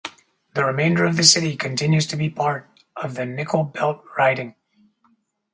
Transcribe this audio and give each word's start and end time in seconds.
The 0.55 0.65
remainder 0.65 1.05
of 1.05 1.15
the 1.15 1.21
city 1.23 1.55
continues 1.55 2.07
to 2.07 2.15
be 2.15 2.27
part 2.27 2.67
of 2.95 3.13
the 3.13 3.27
Nickel 3.27 3.65
Belt 3.65 4.03
riding. 4.17 4.55